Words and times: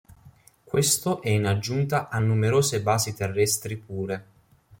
Questo 0.63 1.21
è 1.21 1.29
in 1.29 1.45
aggiunta 1.45 2.09
a 2.09 2.17
numerose 2.17 2.81
basi 2.81 3.13
terrestri 3.13 3.77
pure. 3.77 4.25